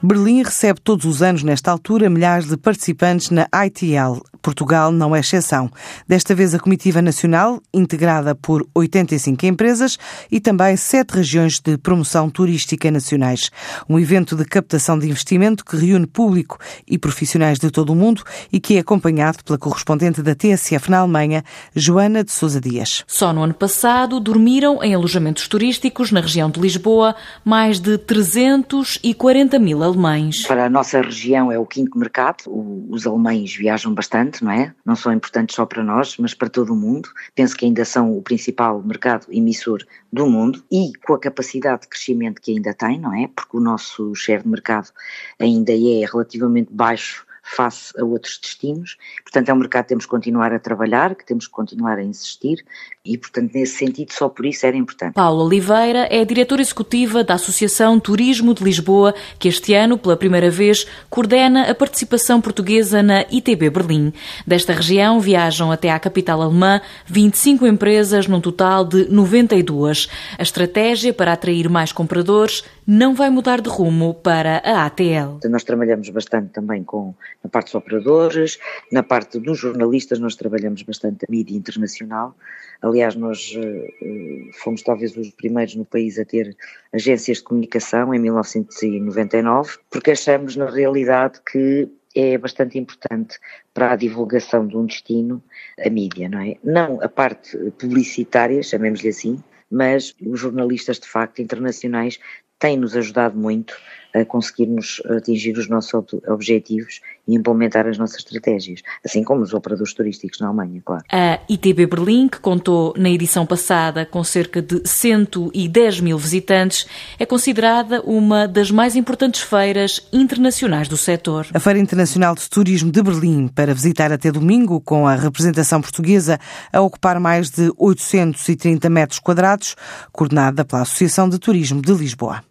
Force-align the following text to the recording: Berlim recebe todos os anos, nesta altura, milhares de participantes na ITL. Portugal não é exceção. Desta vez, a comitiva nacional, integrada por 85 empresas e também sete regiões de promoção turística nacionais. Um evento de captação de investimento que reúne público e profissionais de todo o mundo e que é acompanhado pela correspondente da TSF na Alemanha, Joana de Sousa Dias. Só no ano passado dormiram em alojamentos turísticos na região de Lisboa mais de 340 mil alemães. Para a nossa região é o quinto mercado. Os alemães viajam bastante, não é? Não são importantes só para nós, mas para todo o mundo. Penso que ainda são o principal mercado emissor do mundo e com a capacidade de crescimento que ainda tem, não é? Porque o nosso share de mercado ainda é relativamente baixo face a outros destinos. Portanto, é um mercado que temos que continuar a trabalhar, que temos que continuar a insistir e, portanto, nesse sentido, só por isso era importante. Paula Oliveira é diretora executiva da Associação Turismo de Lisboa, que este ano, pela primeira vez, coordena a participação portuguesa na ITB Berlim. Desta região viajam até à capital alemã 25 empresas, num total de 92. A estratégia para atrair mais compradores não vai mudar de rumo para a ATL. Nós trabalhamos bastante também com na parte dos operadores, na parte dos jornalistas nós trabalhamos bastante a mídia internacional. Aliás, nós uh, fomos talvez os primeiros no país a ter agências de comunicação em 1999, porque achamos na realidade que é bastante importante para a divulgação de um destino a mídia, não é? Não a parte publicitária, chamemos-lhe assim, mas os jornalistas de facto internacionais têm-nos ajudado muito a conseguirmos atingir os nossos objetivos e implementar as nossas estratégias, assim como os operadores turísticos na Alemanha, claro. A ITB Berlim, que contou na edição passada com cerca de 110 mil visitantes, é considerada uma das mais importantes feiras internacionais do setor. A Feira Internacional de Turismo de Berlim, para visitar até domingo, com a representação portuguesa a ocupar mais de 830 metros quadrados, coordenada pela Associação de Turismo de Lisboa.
Berlim 0.00 0.44
recebe 0.44 0.80
todos 0.80 1.04
os 1.04 1.22
anos, 1.22 1.42
nesta 1.42 1.72
altura, 1.72 2.08
milhares 2.08 2.46
de 2.46 2.56
participantes 2.56 3.30
na 3.30 3.48
ITL. 3.66 4.22
Portugal 4.40 4.92
não 4.92 5.14
é 5.14 5.20
exceção. 5.20 5.70
Desta 6.06 6.34
vez, 6.34 6.54
a 6.54 6.58
comitiva 6.58 7.02
nacional, 7.02 7.60
integrada 7.74 8.34
por 8.34 8.66
85 8.74 9.44
empresas 9.44 9.98
e 10.30 10.40
também 10.40 10.76
sete 10.76 11.16
regiões 11.16 11.58
de 11.58 11.76
promoção 11.76 12.30
turística 12.30 12.90
nacionais. 12.90 13.50
Um 13.88 13.98
evento 13.98 14.36
de 14.36 14.44
captação 14.44 14.98
de 14.98 15.08
investimento 15.08 15.64
que 15.64 15.76
reúne 15.76 16.06
público 16.06 16.58
e 16.86 16.96
profissionais 16.96 17.58
de 17.58 17.70
todo 17.70 17.90
o 17.90 17.96
mundo 17.96 18.22
e 18.52 18.60
que 18.60 18.76
é 18.76 18.78
acompanhado 18.78 19.42
pela 19.44 19.58
correspondente 19.58 20.22
da 20.22 20.34
TSF 20.34 20.90
na 20.90 20.98
Alemanha, 20.98 21.44
Joana 21.74 22.22
de 22.22 22.30
Sousa 22.30 22.60
Dias. 22.60 23.04
Só 23.06 23.32
no 23.32 23.42
ano 23.42 23.54
passado 23.54 24.20
dormiram 24.20 24.82
em 24.82 24.94
alojamentos 24.94 25.48
turísticos 25.48 26.12
na 26.12 26.20
região 26.20 26.48
de 26.48 26.60
Lisboa 26.60 27.16
mais 27.44 27.80
de 27.80 27.98
340 27.98 29.58
mil 29.58 29.82
alemães. 29.88 30.46
Para 30.46 30.66
a 30.66 30.70
nossa 30.70 31.00
região 31.00 31.50
é 31.50 31.58
o 31.58 31.66
quinto 31.66 31.98
mercado. 31.98 32.44
Os 32.90 33.06
alemães 33.06 33.54
viajam 33.54 33.92
bastante, 33.92 34.44
não 34.44 34.52
é? 34.52 34.74
Não 34.84 34.94
são 34.94 35.12
importantes 35.12 35.56
só 35.56 35.66
para 35.66 35.82
nós, 35.82 36.16
mas 36.18 36.34
para 36.34 36.48
todo 36.48 36.72
o 36.72 36.76
mundo. 36.76 37.08
Penso 37.34 37.56
que 37.56 37.64
ainda 37.64 37.84
são 37.84 38.16
o 38.16 38.22
principal 38.22 38.82
mercado 38.82 39.26
emissor 39.30 39.84
do 40.12 40.26
mundo 40.26 40.62
e 40.70 40.92
com 41.04 41.14
a 41.14 41.18
capacidade 41.18 41.82
de 41.82 41.88
crescimento 41.88 42.40
que 42.40 42.52
ainda 42.52 42.74
tem, 42.74 42.98
não 42.98 43.14
é? 43.14 43.28
Porque 43.34 43.56
o 43.56 43.60
nosso 43.60 44.14
share 44.14 44.42
de 44.42 44.48
mercado 44.48 44.90
ainda 45.38 45.72
é 45.72 46.04
relativamente 46.04 46.72
baixo 46.72 47.26
face 47.54 47.92
a 47.98 48.04
outros 48.04 48.38
destinos. 48.38 48.96
Portanto, 49.22 49.48
é 49.48 49.54
um 49.54 49.56
mercado 49.56 49.84
que 49.84 49.88
temos 49.90 50.04
que 50.04 50.10
continuar 50.10 50.52
a 50.52 50.58
trabalhar, 50.58 51.14
que 51.14 51.24
temos 51.24 51.46
que 51.46 51.52
continuar 51.52 51.98
a 51.98 52.02
insistir 52.02 52.64
e, 53.08 53.16
portanto, 53.16 53.52
nesse 53.54 53.78
sentido, 53.78 54.12
só 54.12 54.28
por 54.28 54.44
isso 54.44 54.66
era 54.66 54.76
importante. 54.76 55.14
Paula 55.14 55.42
Oliveira 55.42 56.06
é 56.10 56.24
diretora 56.24 56.60
executiva 56.60 57.24
da 57.24 57.34
Associação 57.34 57.98
Turismo 57.98 58.52
de 58.52 58.62
Lisboa, 58.62 59.14
que 59.38 59.48
este 59.48 59.72
ano, 59.72 59.96
pela 59.96 60.16
primeira 60.16 60.50
vez, 60.50 60.86
coordena 61.08 61.70
a 61.70 61.74
participação 61.74 62.38
portuguesa 62.40 63.02
na 63.02 63.22
ITB 63.30 63.70
Berlim. 63.70 64.12
Desta 64.46 64.74
região 64.74 65.20
viajam 65.20 65.72
até 65.72 65.90
à 65.90 65.98
capital 65.98 66.42
alemã 66.42 66.82
25 67.06 67.66
empresas, 67.66 68.26
num 68.26 68.42
total 68.42 68.84
de 68.84 69.08
92. 69.10 70.08
A 70.38 70.42
estratégia 70.42 71.14
para 71.14 71.32
atrair 71.32 71.68
mais 71.70 71.92
compradores 71.92 72.62
não 72.86 73.14
vai 73.14 73.30
mudar 73.30 73.60
de 73.60 73.68
rumo 73.68 74.14
para 74.14 74.62
a 74.64 74.86
ATL. 74.86 75.40
Nós 75.48 75.62
trabalhamos 75.62 76.08
bastante 76.10 76.48
também 76.52 76.82
com 76.82 77.14
na 77.42 77.50
parte 77.50 77.66
dos 77.66 77.74
operadores, 77.74 78.58
na 78.90 79.02
parte 79.02 79.38
dos 79.38 79.58
jornalistas 79.58 80.18
nós 80.18 80.34
trabalhamos 80.34 80.82
bastante 80.82 81.24
a 81.24 81.30
mídia 81.30 81.56
internacional. 81.56 82.36
Aliás, 82.82 83.14
nós 83.14 83.54
uh, 83.56 84.52
fomos 84.62 84.82
talvez 84.82 85.16
os 85.16 85.30
primeiros 85.30 85.74
no 85.74 85.84
país 85.84 86.18
a 86.18 86.24
ter 86.24 86.56
agências 86.92 87.38
de 87.38 87.44
comunicação 87.44 88.14
em 88.14 88.18
1999, 88.18 89.78
porque 89.90 90.12
achamos 90.12 90.56
na 90.56 90.70
realidade 90.70 91.40
que 91.50 91.88
é 92.14 92.36
bastante 92.38 92.78
importante 92.78 93.38
para 93.72 93.92
a 93.92 93.96
divulgação 93.96 94.66
de 94.66 94.76
um 94.76 94.86
destino 94.86 95.42
a 95.84 95.88
mídia, 95.88 96.28
não 96.28 96.40
é? 96.40 96.56
Não 96.64 97.02
a 97.02 97.08
parte 97.08 97.56
publicitária, 97.78 98.62
chamemos-lhe 98.62 99.08
assim, 99.08 99.42
mas 99.70 100.14
os 100.20 100.40
jornalistas 100.40 100.98
de 100.98 101.06
facto 101.06 101.42
internacionais 101.42 102.18
têm-nos 102.58 102.96
ajudado 102.96 103.38
muito 103.38 103.76
a 104.20 104.24
conseguirmos 104.24 105.02
atingir 105.16 105.56
os 105.56 105.68
nossos 105.68 105.92
objetivos 106.26 107.00
e 107.26 107.34
implementar 107.34 107.86
as 107.86 107.98
nossas 107.98 108.18
estratégias, 108.18 108.82
assim 109.04 109.22
como 109.22 109.42
os 109.42 109.52
operadores 109.52 109.92
turísticos 109.92 110.40
na 110.40 110.48
Alemanha, 110.48 110.80
claro. 110.84 111.04
A 111.12 111.38
ITB 111.48 111.86
Berlim, 111.86 112.28
que 112.28 112.40
contou 112.40 112.94
na 112.96 113.10
edição 113.10 113.44
passada 113.44 114.06
com 114.06 114.24
cerca 114.24 114.62
de 114.62 114.80
110 114.84 116.00
mil 116.00 116.16
visitantes, 116.16 116.86
é 117.18 117.26
considerada 117.26 118.00
uma 118.02 118.48
das 118.48 118.70
mais 118.70 118.96
importantes 118.96 119.42
feiras 119.42 120.00
internacionais 120.12 120.88
do 120.88 120.96
setor. 120.96 121.46
A 121.52 121.60
Feira 121.60 121.78
Internacional 121.78 122.34
de 122.34 122.48
Turismo 122.48 122.90
de 122.90 123.02
Berlim, 123.02 123.48
para 123.48 123.74
visitar 123.74 124.10
até 124.10 124.32
domingo, 124.32 124.80
com 124.80 125.06
a 125.06 125.14
representação 125.14 125.82
portuguesa 125.82 126.38
a 126.72 126.80
ocupar 126.80 127.20
mais 127.20 127.50
de 127.50 127.70
830 127.76 128.88
metros 128.88 129.18
quadrados, 129.18 129.76
coordenada 130.12 130.64
pela 130.64 130.82
Associação 130.82 131.28
de 131.28 131.38
Turismo 131.38 131.82
de 131.82 131.92
Lisboa. 131.92 132.47